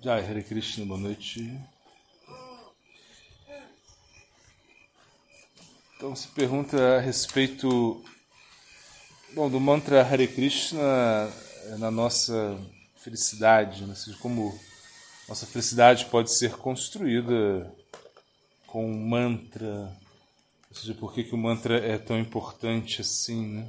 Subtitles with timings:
[0.00, 1.60] Jai Hare Krishna, boa noite.
[5.96, 8.00] Então se pergunta a respeito
[9.34, 11.28] bom, do mantra Hare Krishna
[11.80, 12.56] na nossa
[12.94, 13.94] felicidade, né?
[14.20, 14.56] como
[15.28, 17.74] nossa felicidade pode ser construída
[18.68, 19.92] com um mantra,
[20.70, 23.68] ou seja, por que, que o mantra é tão importante assim, né?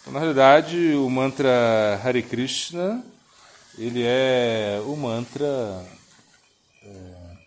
[0.00, 3.04] Então, na realidade, o mantra Hare Krishna
[3.78, 5.84] ele é o mantra
[6.82, 6.88] é,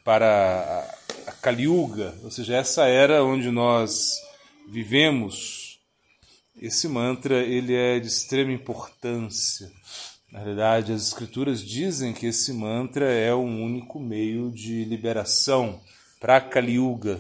[0.04, 0.88] para
[1.28, 4.14] a, Kali Yuga, ou seja, essa era onde nós
[4.68, 5.80] vivemos.
[6.56, 9.72] Esse mantra ele é de extrema importância.
[10.32, 15.82] Na realidade, as escrituras dizem que esse mantra é um único meio de liberação
[16.20, 17.20] para Kali Yuga.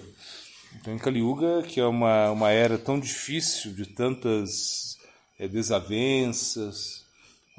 [0.76, 4.98] Então, em Kali Yuga, que é uma, uma era tão difícil, de tantas
[5.39, 6.98] é, desavenças,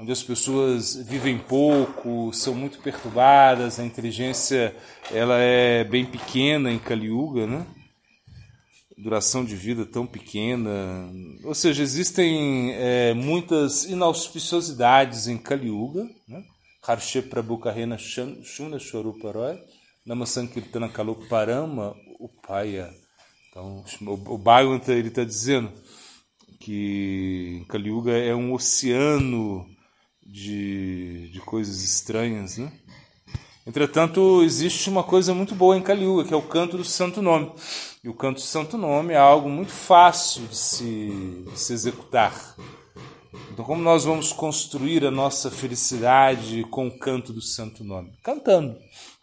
[0.01, 4.75] onde as pessoas vivem pouco, são muito perturbadas, a inteligência
[5.11, 7.67] ela é bem pequena em Kali Yuga, né?
[8.97, 10.71] Duração de vida tão pequena.
[11.45, 16.45] Ou seja, existem é, muitas inauspiciosidades em Kali Yuga, né?
[16.83, 19.59] Harshe Prabhu Kahena Shuna Shoruparoy,
[20.07, 22.91] Namasankirtana Kalu Parama Upaya.
[23.51, 25.71] Então, o Bhagavata ele está dizendo
[26.59, 29.67] que Kali Yuga é um oceano
[30.31, 32.73] de, de coisas estranhas, né?
[33.67, 37.53] Entretanto, existe uma coisa muito boa em Kali que é o canto do santo nome.
[38.03, 42.57] E o canto do santo nome é algo muito fácil de se, de se executar.
[43.53, 48.13] Então, como nós vamos construir a nossa felicidade com o canto do santo nome?
[48.23, 48.77] Cantando.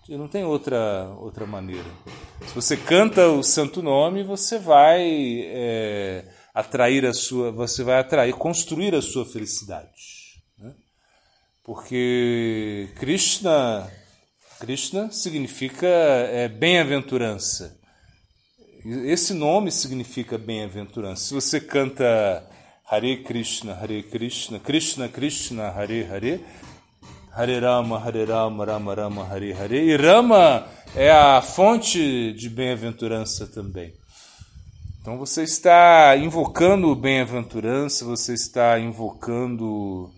[0.10, 1.90] Não tem outra, outra maneira.
[2.46, 5.02] Se você canta o santo nome, você vai
[5.46, 10.17] é, atrair a sua, você vai atrair, construir a sua felicidade
[11.68, 13.92] porque Krishna,
[14.58, 17.78] Krishna significa é, bem-aventurança.
[18.86, 21.26] Esse nome significa bem-aventurança.
[21.26, 22.50] Se você canta
[22.90, 26.46] Hare Krishna, Hare Krishna, Krishna Krishna, Hare Hare,
[27.36, 33.46] Hare Rama, Hare Rama, Rama Rama, Hare Hare, e Rama é a fonte de bem-aventurança
[33.46, 33.94] também.
[35.02, 40.17] Então você está invocando bem-aventurança, você está invocando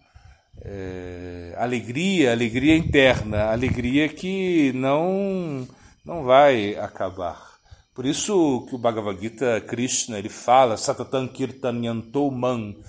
[0.61, 5.67] é, alegria, alegria interna, alegria que não
[6.03, 7.49] não vai acabar.
[7.93, 12.83] Por isso que o Bhagavad Gita Krishna ele fala Satatan Kirtanyanto Man, ou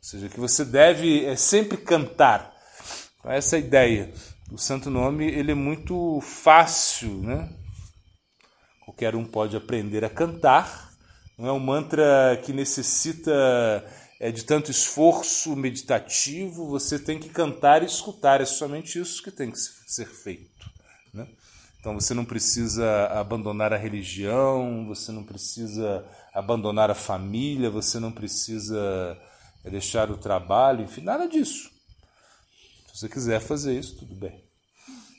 [0.00, 2.54] seja, que você deve é, sempre cantar.
[3.18, 4.12] Então, essa é a ideia.
[4.50, 7.48] O santo nome ele é muito fácil, né?
[8.84, 10.92] Qualquer um pode aprender a cantar.
[11.36, 13.84] Não é um mantra que necessita
[14.18, 19.30] é, de tanto esforço meditativo, você tem que cantar e escutar, é somente isso que
[19.30, 20.70] tem que ser feito.
[21.12, 21.26] Né?
[21.78, 28.10] Então você não precisa abandonar a religião, você não precisa abandonar a família, você não
[28.10, 29.16] precisa
[29.64, 31.70] é, deixar o trabalho, enfim, nada disso.
[32.86, 34.42] Se você quiser fazer isso, tudo bem.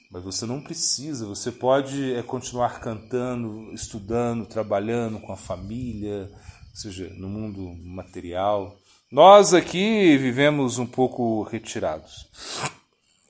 [0.10, 6.32] Mas você não precisa, você pode é, continuar cantando, estudando, trabalhando com a família,
[6.70, 8.78] ou seja, no mundo material.
[9.10, 12.28] Nós aqui vivemos um pouco retirados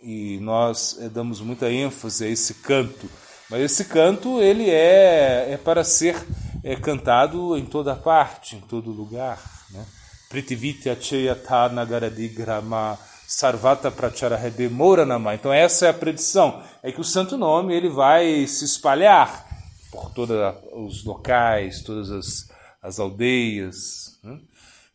[0.01, 3.07] e nós eh, damos muita ênfase a esse canto,
[3.47, 6.15] mas esse canto ele é, é para ser
[6.63, 9.39] é, cantado em toda parte, em todo lugar.
[9.69, 9.85] Né?
[10.29, 15.35] Pritivitya Cheyata Nagaradi Grama Sarvata Pracharahede Moranama.
[15.35, 19.45] Então essa é a predição, é que o santo nome ele vai se espalhar
[19.91, 20.35] por todos
[20.73, 22.49] os locais, todas as,
[22.81, 24.06] as aldeias.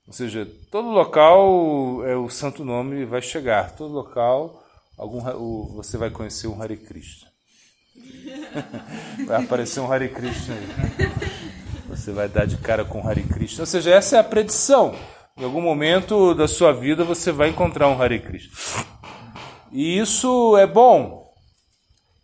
[0.07, 4.63] Ou seja, todo local é o santo nome vai chegar, todo local
[4.99, 7.29] algum o, você vai conhecer um Hare Krishna.
[9.27, 11.12] vai aparecer um Hare Krishna aí.
[11.89, 13.62] Você vai dar de cara com Hare Krishna.
[13.62, 14.95] Ou seja, essa é a predição.
[15.37, 18.53] Em algum momento da sua vida você vai encontrar um Hare Krishna.
[19.71, 21.32] E isso é bom,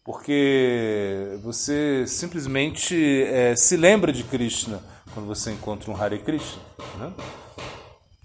[0.05, 4.83] porque você simplesmente é, se lembra de Krishna
[5.15, 6.63] quando você encontra um Hare Krishna.
[6.99, 7.13] Né?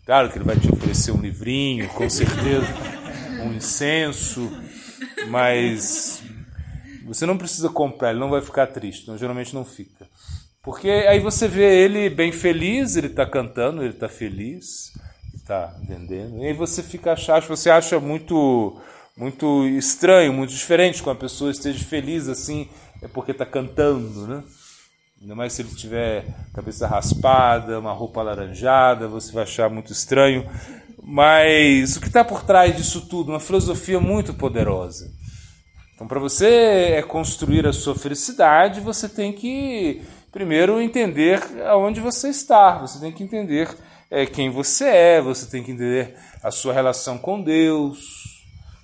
[0.06, 2.68] Claro que ele vai te oferecer um livrinho, com certeza,
[3.42, 4.52] um incenso,
[5.30, 6.22] mas
[7.06, 10.06] você não precisa comprar, ele não vai ficar triste, não, geralmente não fica.
[10.62, 14.94] Porque aí você vê ele bem feliz, ele está cantando, ele está feliz,
[15.34, 18.80] está vendendo, e aí você fica acha, você acha muito
[19.16, 22.68] muito estranho, muito diferente quando a pessoa esteja feliz assim,
[23.02, 24.44] é porque está cantando, né?
[25.24, 30.46] Ainda mais se ele tiver cabeça raspada, uma roupa alaranjada, você vai achar muito estranho.
[31.02, 33.30] Mas o que está por trás disso tudo?
[33.30, 35.10] Uma filosofia muito poderosa.
[35.96, 42.80] Então, para você construir a sua felicidade, você tem que primeiro entender aonde você está,
[42.80, 43.74] você tem que entender
[44.12, 48.23] é, quem você é, você tem que entender a sua relação com Deus.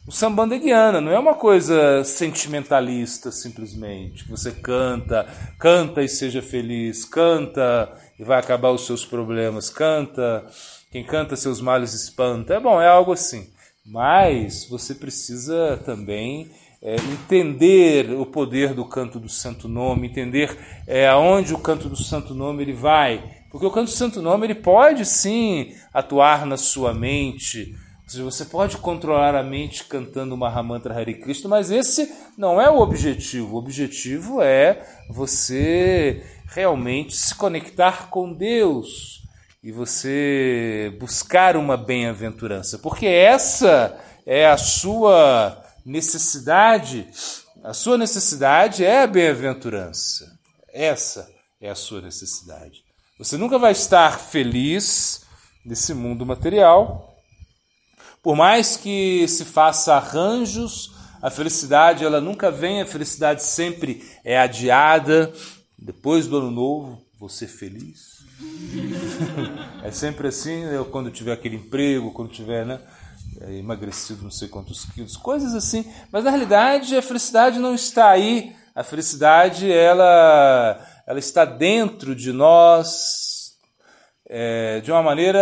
[0.10, 5.28] O sambandeguiana não é uma coisa sentimentalista simplesmente, que você canta,
[5.60, 10.48] canta e seja feliz, canta e vai acabar os seus problemas, canta,
[10.92, 12.56] quem canta seus males espanta.
[12.56, 13.52] É bom, é algo assim.
[13.86, 16.50] Mas você precisa também
[16.82, 20.58] é, entender o poder do canto do Santo Nome, entender
[20.88, 24.48] é, aonde o canto do Santo Nome ele vai, porque o canto do Santo Nome
[24.48, 27.76] ele pode sim atuar na sua mente,
[28.10, 32.68] ou seja, você pode controlar a mente cantando Mahamantra Hare Krishna, mas esse não é
[32.68, 33.54] o objetivo.
[33.54, 39.22] O objetivo é você realmente se conectar com Deus
[39.62, 43.96] e você buscar uma bem-aventurança, porque essa
[44.26, 47.08] é a sua necessidade,
[47.64, 50.26] a sua necessidade é a bem-aventurança.
[50.74, 51.30] Essa
[51.62, 52.84] é a sua necessidade.
[53.20, 55.22] Você nunca vai estar feliz
[55.64, 57.09] nesse mundo material.
[58.22, 64.38] Por mais que se faça arranjos, a felicidade ela nunca vem, a felicidade sempre é
[64.38, 65.32] adiada.
[65.78, 68.20] Depois do ano novo, você feliz.
[69.84, 72.80] é sempre assim, eu, quando tiver aquele emprego, quando tiver, né?
[73.42, 75.86] é, emagrecido não sei quantos quilos, coisas assim.
[76.12, 78.56] Mas na realidade a felicidade não está aí.
[78.76, 83.29] A felicidade ela, ela está dentro de nós
[84.30, 85.40] é, de uma maneira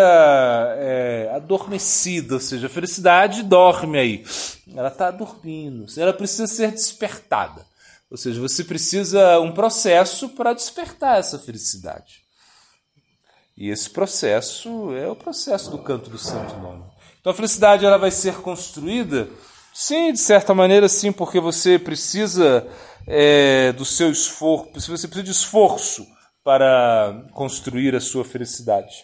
[0.80, 4.26] é, adormecida, ou seja, a felicidade dorme aí.
[4.74, 5.86] Ela está dormindo.
[5.98, 7.66] Ela precisa ser despertada.
[8.10, 12.22] Ou seja, você precisa um processo para despertar essa felicidade.
[13.58, 16.86] E esse processo é o processo do canto do Santo Nome.
[17.20, 19.28] Então a felicidade ela vai ser construída,
[19.74, 22.66] sim, de certa maneira, sim, porque você precisa
[23.06, 26.08] é, do seu esforço, você precisa de esforço
[26.48, 29.04] para construir a sua felicidade.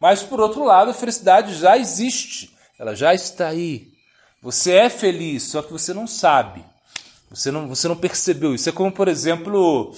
[0.00, 3.92] Mas por outro lado, a felicidade já existe, ela já está aí.
[4.40, 6.64] Você é feliz, só que você não sabe.
[7.28, 8.70] Você não, você não percebeu isso.
[8.70, 9.94] É como, por exemplo,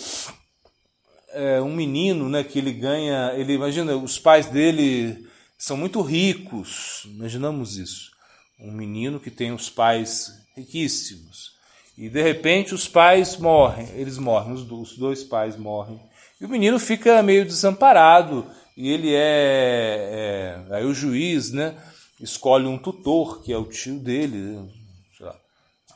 [1.28, 5.24] é, um menino, né, que ele ganha, ele imagina, os pais dele
[5.56, 7.02] são muito ricos.
[7.04, 8.10] Imaginamos isso.
[8.58, 11.52] Um menino que tem os pais riquíssimos.
[11.96, 16.00] E de repente os pais morrem, eles morrem, os dois pais morrem.
[16.40, 18.46] E o menino fica meio desamparado.
[18.76, 20.58] E ele é.
[20.70, 21.76] é aí o juiz né,
[22.20, 24.68] escolhe um tutor, que é o tio dele.
[25.20, 25.36] Lá,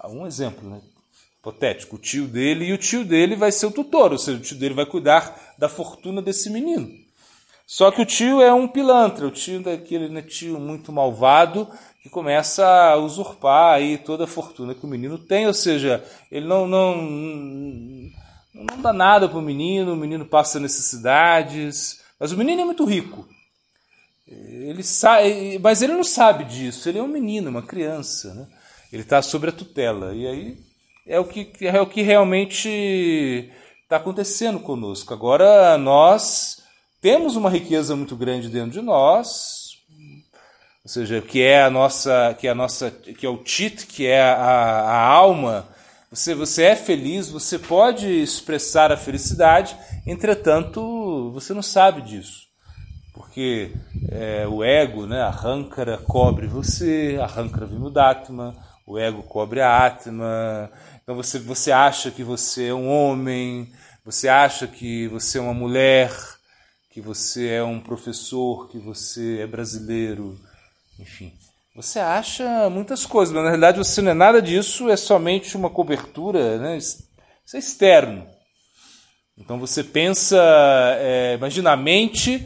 [0.09, 0.81] um exemplo, né?
[1.41, 4.43] Hipotético, o tio dele, e o tio dele vai ser o tutor, ou seja, o
[4.43, 6.89] tio dele vai cuidar da fortuna desse menino.
[7.67, 11.69] Só que o tio é um pilantra, o tio daquele né, tio muito malvado
[12.03, 16.47] que começa a usurpar aí toda a fortuna que o menino tem, ou seja, ele
[16.47, 16.97] não não,
[18.55, 22.85] não dá nada para o menino, o menino passa necessidades, mas o menino é muito
[22.85, 23.29] rico.
[24.27, 28.47] Ele sabe, mas ele não sabe disso, ele é um menino, uma criança, né?
[28.93, 30.59] Ele está sob a tutela e aí
[31.07, 33.51] é o que é o que realmente
[33.83, 35.15] está acontecendo conosco.
[35.15, 36.63] Agora nós
[37.01, 39.58] temos uma riqueza muito grande dentro de nós,
[40.89, 44.07] ou seja, que é a nossa, que é a nossa, que é o tit, que
[44.07, 45.69] é a, a alma.
[46.11, 49.77] Você, você é feliz, você pode expressar a felicidade,
[50.07, 52.47] entretanto, você não sabe disso.
[53.13, 53.71] Porque
[54.11, 60.71] é, o ego, né, a cobre você, a rancara vimudatma, o ego cobre a atma.
[61.03, 63.71] Então você, você acha que você é um homem,
[64.03, 66.11] você acha que você é uma mulher,
[66.91, 70.48] que você é um professor, que você é brasileiro,
[70.99, 71.33] enfim.
[71.75, 75.71] Você acha muitas coisas, mas na realidade você não é nada disso, é somente uma
[75.71, 76.77] cobertura, né?
[76.77, 77.07] isso
[77.55, 78.27] é externo.
[79.37, 80.37] Então você pensa,
[80.99, 82.45] é, imagina a mente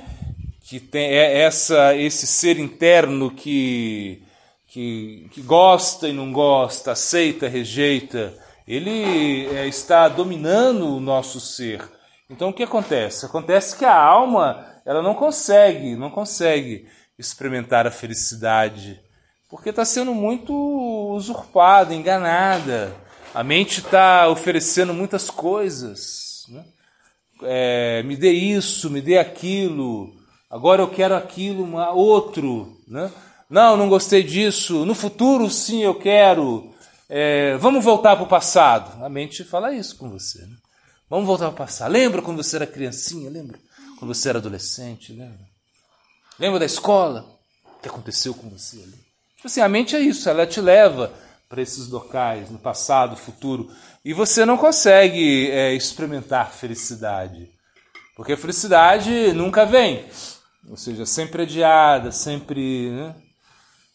[0.62, 4.23] que tem é essa, esse ser interno que,
[4.68, 8.35] que, que gosta e não gosta, aceita, rejeita,
[8.68, 11.82] ele é, está dominando o nosso ser.
[12.28, 13.25] Então o que acontece?
[13.25, 16.87] Acontece que a alma ela não consegue, não consegue
[17.26, 19.00] experimentar a felicidade,
[19.48, 20.52] porque está sendo muito
[21.14, 22.94] usurpada, enganada.
[23.34, 26.44] A mente está oferecendo muitas coisas.
[26.48, 26.64] Né?
[27.42, 30.12] É, me dê isso, me dê aquilo.
[30.50, 32.78] Agora eu quero aquilo, outro.
[32.86, 33.10] Né?
[33.48, 34.84] Não, não gostei disso.
[34.84, 36.72] No futuro, sim, eu quero.
[37.08, 39.02] É, vamos voltar para o passado.
[39.04, 40.40] A mente fala isso com você.
[40.40, 40.56] Né?
[41.10, 41.92] Vamos voltar ao passado.
[41.92, 43.30] Lembra quando você era criancinha?
[43.30, 43.58] Lembra?
[43.98, 45.12] Quando você era adolescente?
[45.12, 45.51] Lembra?
[46.38, 47.32] Lembra da escola?
[47.82, 49.02] que aconteceu com você ali.
[49.36, 51.12] Tipo assim, a mente é isso, ela te leva
[51.48, 53.68] para esses locais, no passado, futuro,
[54.04, 57.50] e você não consegue é, experimentar felicidade.
[58.16, 60.06] Porque a felicidade nunca vem,
[60.68, 62.90] ou seja, sempre adiada, sempre.
[62.90, 63.14] Né?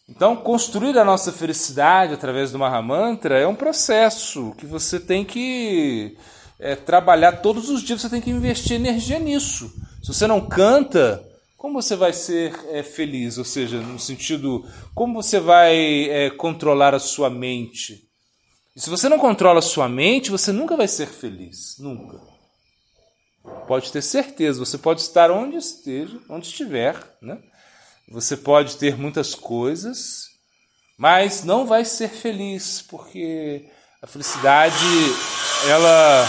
[0.07, 6.17] Então, construir a nossa felicidade através do Mahamantra é um processo que você tem que
[6.59, 9.71] é, trabalhar todos os dias, você tem que investir energia nisso.
[10.03, 11.23] Se você não canta,
[11.57, 13.39] como você vai ser é, feliz?
[13.39, 18.07] Ou seja, no sentido, como você vai é, controlar a sua mente?
[18.75, 21.77] E se você não controla a sua mente, você nunca vai ser feliz.
[21.79, 22.21] Nunca.
[23.67, 27.39] Pode ter certeza, você pode estar onde esteja, onde estiver, né?
[28.09, 30.27] Você pode ter muitas coisas,
[30.97, 33.69] mas não vai ser feliz, porque
[34.01, 34.75] a felicidade
[35.67, 36.25] ela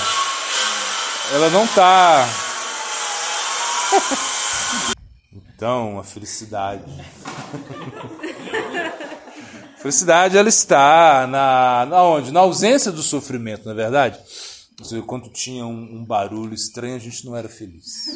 [1.35, 2.27] ela não está
[5.59, 6.85] Então, a felicidade.
[9.75, 12.31] a felicidade ela está na, na onde?
[12.31, 14.21] Na ausência do sofrimento, na é verdade.
[15.05, 18.07] Quando tinha um, um, barulho estranho, a gente não era feliz.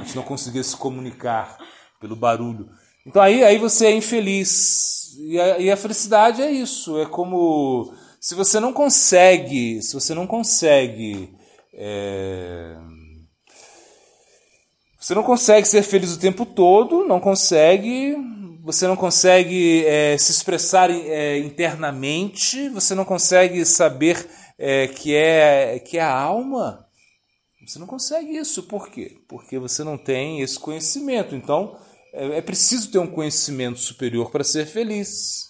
[0.00, 1.56] a gente não conseguia se comunicar
[2.00, 2.68] pelo barulho.
[3.06, 5.16] Então aí, aí você é infeliz.
[5.16, 6.98] E a, e a felicidade é isso.
[6.98, 11.32] É como se você não consegue, se você não consegue
[11.72, 12.76] é,
[15.00, 18.14] você não consegue ser feliz o tempo todo, não consegue,
[18.62, 24.28] você não consegue é, se expressar é, internamente, você não consegue saber
[24.58, 26.86] é, que, é, que é a alma.
[27.66, 28.64] Você não consegue isso.
[28.64, 29.16] Por quê?
[29.26, 31.34] Porque você não tem esse conhecimento.
[31.34, 31.78] Então,
[32.12, 35.48] é, é preciso ter um conhecimento superior para ser feliz.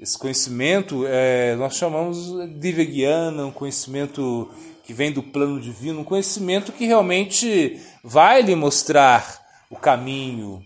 [0.00, 4.50] Esse conhecimento é, nós chamamos de Veguiana, um conhecimento
[4.90, 10.64] que vem do plano divino, um conhecimento que realmente vai lhe mostrar o caminho.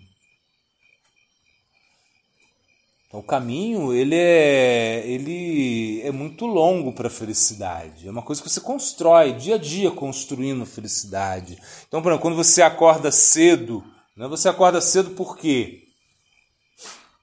[3.07, 8.09] Então, o caminho ele é, ele é muito longo para a felicidade.
[8.09, 11.59] É uma coisa que você constrói dia a dia, construindo felicidade.
[11.87, 13.85] Então, por exemplo, quando você acorda cedo,
[14.17, 15.83] né, você acorda cedo por quê?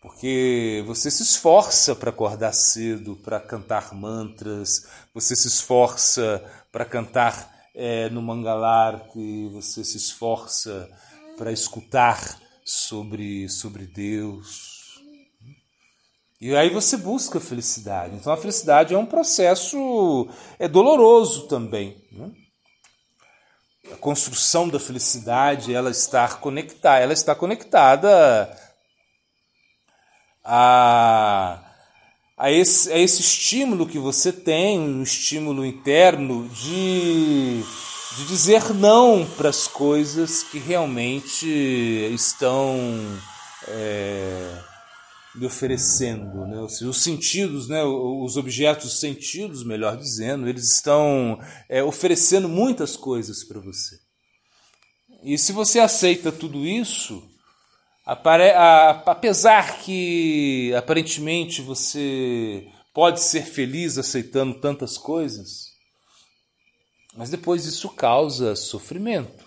[0.02, 7.52] Porque você se esforça para acordar cedo, para cantar mantras, você se esforça para cantar
[7.76, 10.90] é, no Mangalar, que você se esforça
[11.38, 15.02] para escutar sobre, sobre Deus.
[16.40, 18.16] E aí você busca a felicidade.
[18.16, 22.04] Então a felicidade é um processo é doloroso também.
[22.12, 22.32] Né?
[23.92, 28.58] A construção da felicidade, ela está conectada, ela está conectada
[30.44, 31.71] a
[32.42, 37.62] a esse, a esse estímulo que você tem, um estímulo interno de,
[38.18, 41.46] de dizer não para as coisas que realmente
[42.12, 42.76] estão
[43.68, 44.58] é,
[45.36, 46.48] lhe oferecendo.
[46.48, 46.68] Né?
[46.68, 47.84] Seja, os sentidos, né?
[47.84, 54.00] os objetos sentidos, melhor dizendo, eles estão é, oferecendo muitas coisas para você.
[55.24, 57.22] E se você aceita tudo isso,
[58.06, 65.72] apesar que aparentemente você pode ser feliz aceitando tantas coisas,
[67.16, 69.46] mas depois isso causa sofrimento.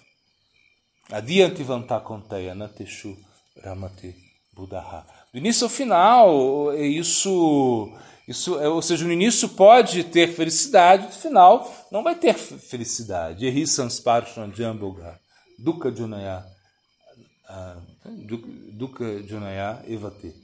[1.10, 3.16] Adiante vantakonteya nateshu
[3.62, 4.14] ramate
[4.52, 5.04] buddha.
[5.32, 7.92] Do início ao final, isso,
[8.26, 13.44] isso, ou seja, no início pode ter felicidade, no final não vai ter felicidade.
[13.44, 15.20] Eri sansparshan jamboga,
[15.58, 16.53] dukkha junaya
[18.72, 20.34] Dukkha Junaya Evate.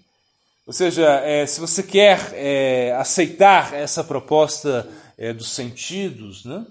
[0.67, 4.89] Ou seja, é, se você quer é, aceitar essa proposta
[5.19, 6.65] é, dos sentidos, né,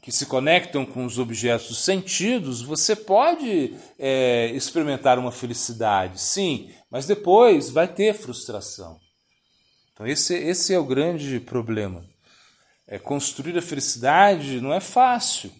[0.00, 6.72] que se conectam com os objetos dos sentidos, você pode é, experimentar uma felicidade, sim,
[6.90, 8.98] mas depois vai ter frustração.
[9.92, 12.02] Então, esse, esse é o grande problema.
[12.86, 15.52] É, construir a felicidade não é fácil.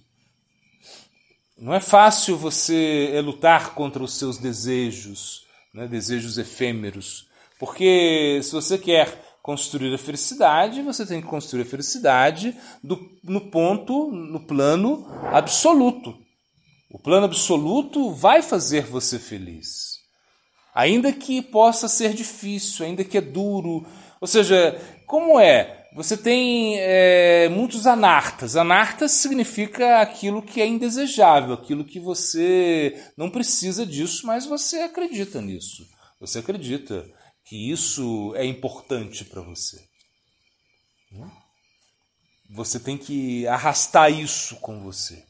[1.60, 8.78] Não é fácil você lutar contra os seus desejos, né, desejos efêmeros, porque se você
[8.78, 15.06] quer construir a felicidade, você tem que construir a felicidade do, no ponto, no plano
[15.32, 16.16] absoluto.
[16.90, 19.98] O plano absoluto vai fazer você feliz.
[20.74, 23.86] Ainda que possa ser difícil, ainda que é duro.
[24.18, 25.79] Ou seja, como é?
[25.92, 28.56] Você tem é, muitos anartas.
[28.56, 35.40] Anartas significa aquilo que é indesejável, aquilo que você não precisa disso, mas você acredita
[35.40, 35.84] nisso.
[36.20, 37.04] Você acredita
[37.44, 39.82] que isso é importante para você.
[42.48, 45.24] Você tem que arrastar isso com você.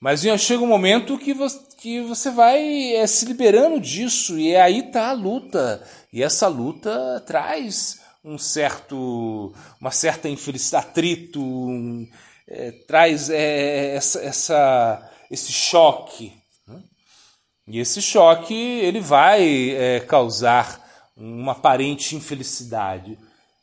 [0.00, 4.80] Mas chega um momento que você, que você vai é, se liberando disso, e aí
[4.86, 5.84] está a luta.
[6.12, 12.08] E essa luta traz um certo, uma certa infelicidade, atrito, um,
[12.48, 16.32] é, traz é, essa, essa, esse choque.
[16.66, 16.82] Né?
[17.68, 20.84] E esse choque ele vai é, causar
[21.16, 23.16] uma aparente infelicidade.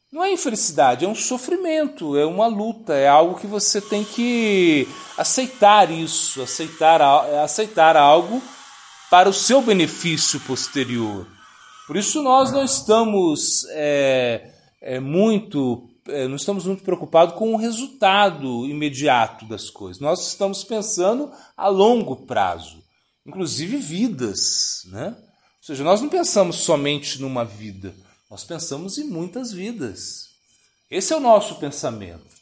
[0.10, 4.88] Não é infelicidade, é um sofrimento, é uma luta, é algo que você tem que
[5.18, 7.02] aceitar isso, aceitar,
[7.44, 8.42] aceitar algo
[9.10, 11.28] para o seu benefício posterior.
[11.86, 17.58] Por isso nós não estamos é, é, muito, é, não estamos muito preocupados com o
[17.58, 20.02] resultado imediato das coisas.
[20.02, 22.82] Nós estamos pensando a longo prazo,
[23.26, 25.16] inclusive vidas, né?
[25.18, 27.94] Ou seja, nós não pensamos somente numa vida,
[28.30, 30.30] nós pensamos em muitas vidas.
[30.90, 32.34] Esse é o nosso pensamento.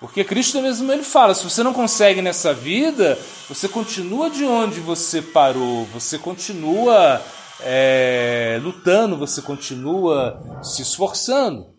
[0.00, 3.18] Porque Cristo mesmo ele fala: se você não consegue nessa vida,
[3.48, 7.20] você continua de onde você parou, você continua
[7.60, 11.74] é, lutando, você continua se esforçando.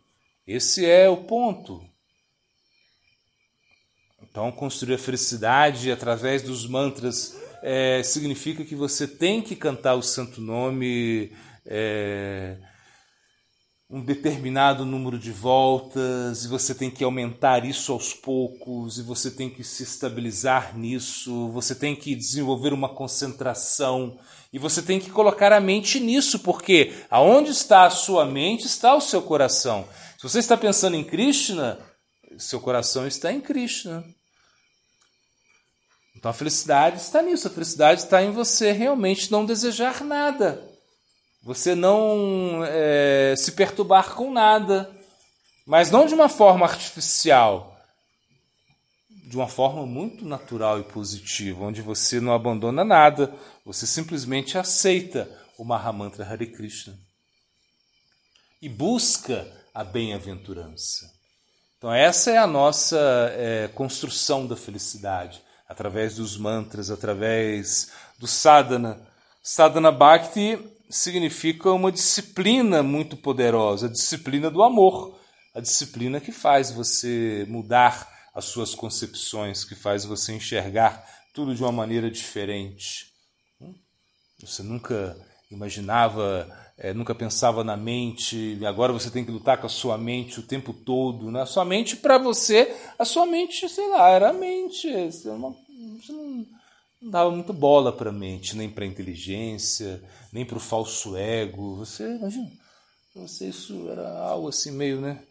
[0.46, 1.82] Esse é o ponto.
[4.22, 10.02] Então, construir a felicidade através dos mantras é, significa que você tem que cantar o
[10.02, 11.32] santo nome
[11.66, 12.58] é,
[13.92, 19.32] um determinado número de voltas, e você tem que aumentar isso aos poucos, e você
[19.32, 24.20] tem que se estabilizar nisso, você tem que desenvolver uma concentração,
[24.54, 28.96] e você tem que colocar a mente nisso, porque aonde está a sua mente está
[28.96, 29.88] o seu coração.
[30.18, 31.80] Se você está pensando em Krishna,
[32.38, 34.06] seu coração está em Krishna.
[36.16, 40.62] Então a felicidade está nisso, a felicidade está em você realmente não desejar nada,
[41.50, 44.88] você não é, se perturbar com nada,
[45.66, 47.76] mas não de uma forma artificial,
[49.10, 53.34] de uma forma muito natural e positiva, onde você não abandona nada,
[53.66, 55.28] você simplesmente aceita
[55.58, 56.96] o Mahamantra Hare Krishna
[58.62, 61.12] e busca a bem-aventurança.
[61.80, 63.00] Então, essa é a nossa
[63.36, 69.02] é, construção da felicidade através dos mantras, através do sadhana.
[69.42, 75.20] Sadhana Bhakti significa uma disciplina muito poderosa, a disciplina do amor,
[75.54, 81.62] a disciplina que faz você mudar as suas concepções, que faz você enxergar tudo de
[81.62, 83.08] uma maneira diferente.
[84.40, 85.16] Você nunca
[85.52, 89.98] imaginava, é, nunca pensava na mente, e agora você tem que lutar com a sua
[89.98, 91.30] mente o tempo todo.
[91.30, 91.42] Né?
[91.42, 94.88] A sua mente, para você, a sua mente, sei lá, era a mente.
[95.12, 95.56] Você não,
[96.00, 96.46] você não,
[97.02, 101.16] não dava muito bola para a mente, nem para a inteligência, nem para o falso
[101.16, 101.78] ego.
[101.78, 102.52] Você, imagina,
[103.16, 105.24] você isso era algo assim meio, né?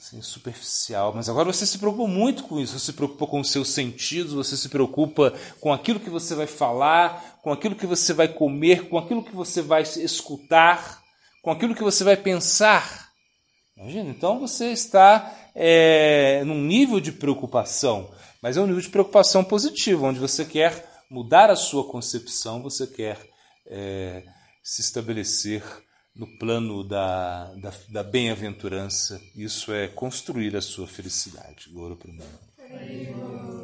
[0.00, 3.50] assim, superficial, mas agora você se preocupa muito com isso, você se preocupa com os
[3.50, 8.14] seus sentidos, você se preocupa com aquilo que você vai falar, com aquilo que você
[8.14, 11.02] vai comer, com aquilo que você vai escutar,
[11.42, 13.10] com aquilo que você vai pensar.
[13.76, 18.10] Imagina, então você está é, num nível de preocupação,
[18.42, 22.86] mas é um nível de preocupação positivo, onde você quer mudar a sua concepção, você
[22.86, 23.18] quer
[23.66, 24.24] é,
[24.62, 25.62] se estabelecer
[26.14, 29.20] no plano da, da, da bem-aventurança.
[29.34, 31.70] Isso é construir a sua felicidade.
[31.70, 32.10] Goro para